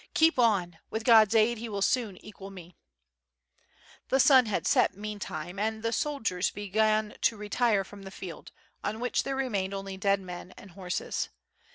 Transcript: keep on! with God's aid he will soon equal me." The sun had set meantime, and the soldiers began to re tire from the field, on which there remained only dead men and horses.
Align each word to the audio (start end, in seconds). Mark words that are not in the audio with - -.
keep 0.15 0.39
on! 0.39 0.79
with 0.89 1.03
God's 1.03 1.35
aid 1.35 1.59
he 1.59 1.69
will 1.69 1.83
soon 1.83 2.17
equal 2.25 2.49
me." 2.49 2.75
The 4.09 4.19
sun 4.19 4.47
had 4.47 4.65
set 4.65 4.97
meantime, 4.97 5.59
and 5.59 5.83
the 5.83 5.91
soldiers 5.93 6.49
began 6.49 7.13
to 7.21 7.37
re 7.37 7.49
tire 7.49 7.83
from 7.83 8.01
the 8.01 8.09
field, 8.09 8.51
on 8.83 8.99
which 8.99 9.21
there 9.21 9.35
remained 9.35 9.75
only 9.75 9.97
dead 9.97 10.19
men 10.19 10.55
and 10.57 10.71
horses. 10.71 11.29